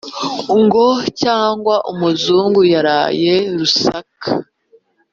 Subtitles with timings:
[0.63, 0.87] Ngo
[1.21, 4.29] cyangwa umuzunguYaraye rusake